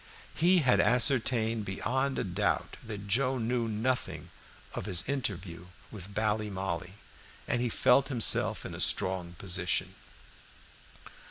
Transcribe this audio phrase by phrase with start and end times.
[0.33, 4.31] He had ascertained beyond a doubt that Joe knew nothing
[4.73, 6.93] of his interview with Ballymolloy,
[7.47, 9.93] and he felt himself in a strong position.